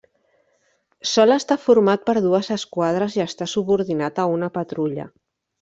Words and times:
Sol 1.09 1.33
estar 1.35 1.57
format 1.67 2.07
per 2.09 2.17
dues 2.29 2.49
esquadres 2.57 3.21
i 3.21 3.25
està 3.29 3.51
subordinat 3.55 4.23
a 4.25 4.29
una 4.39 4.55
patrulla. 4.61 5.11